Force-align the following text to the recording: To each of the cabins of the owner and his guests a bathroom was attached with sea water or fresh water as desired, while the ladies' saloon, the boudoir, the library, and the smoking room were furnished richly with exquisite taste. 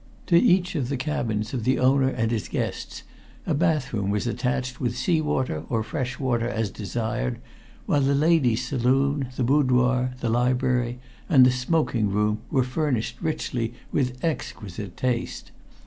To 0.25 0.35
each 0.35 0.73
of 0.73 0.89
the 0.89 0.97
cabins 0.97 1.53
of 1.53 1.63
the 1.63 1.77
owner 1.77 2.07
and 2.09 2.31
his 2.31 2.47
guests 2.47 3.03
a 3.45 3.53
bathroom 3.53 4.09
was 4.09 4.25
attached 4.25 4.81
with 4.81 4.97
sea 4.97 5.21
water 5.21 5.63
or 5.69 5.83
fresh 5.83 6.19
water 6.19 6.49
as 6.49 6.71
desired, 6.71 7.37
while 7.85 8.01
the 8.01 8.15
ladies' 8.15 8.65
saloon, 8.67 9.27
the 9.35 9.43
boudoir, 9.43 10.15
the 10.19 10.29
library, 10.31 10.97
and 11.29 11.45
the 11.45 11.51
smoking 11.51 12.09
room 12.09 12.39
were 12.49 12.63
furnished 12.63 13.21
richly 13.21 13.75
with 13.91 14.17
exquisite 14.25 14.97
taste. 14.97 15.51